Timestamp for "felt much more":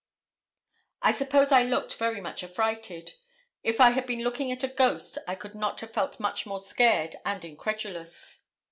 5.93-6.59